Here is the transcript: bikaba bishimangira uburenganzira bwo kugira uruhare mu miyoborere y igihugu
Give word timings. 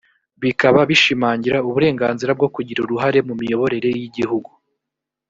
bikaba 0.43 0.79
bishimangira 0.89 1.57
uburenganzira 1.67 2.31
bwo 2.37 2.47
kugira 2.55 2.79
uruhare 2.81 3.19
mu 3.27 3.33
miyoborere 3.41 3.89
y 3.97 4.01
igihugu 4.07 4.49